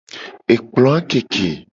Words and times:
Ekploa 0.53 0.95
keke. 1.09 1.49